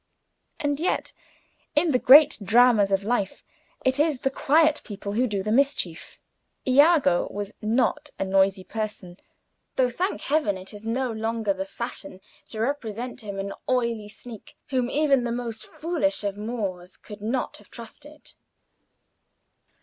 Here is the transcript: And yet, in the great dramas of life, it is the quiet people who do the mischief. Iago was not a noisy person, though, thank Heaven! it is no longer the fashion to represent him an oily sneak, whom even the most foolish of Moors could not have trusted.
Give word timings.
And 0.59 0.79
yet, 0.79 1.13
in 1.75 1.91
the 1.91 1.99
great 1.99 2.39
dramas 2.43 2.91
of 2.91 3.03
life, 3.03 3.43
it 3.85 3.99
is 3.99 4.21
the 4.21 4.31
quiet 4.31 4.81
people 4.83 5.11
who 5.11 5.27
do 5.27 5.43
the 5.43 5.51
mischief. 5.51 6.19
Iago 6.67 7.27
was 7.29 7.51
not 7.61 8.09
a 8.17 8.25
noisy 8.25 8.63
person, 8.63 9.17
though, 9.75 9.91
thank 9.91 10.21
Heaven! 10.21 10.57
it 10.57 10.73
is 10.73 10.87
no 10.87 11.11
longer 11.11 11.53
the 11.53 11.65
fashion 11.65 12.19
to 12.49 12.59
represent 12.59 13.21
him 13.21 13.37
an 13.37 13.53
oily 13.69 14.09
sneak, 14.09 14.57
whom 14.69 14.89
even 14.89 15.23
the 15.23 15.31
most 15.31 15.67
foolish 15.67 16.23
of 16.23 16.35
Moors 16.35 16.97
could 16.97 17.21
not 17.21 17.57
have 17.57 17.69
trusted. 17.69 18.33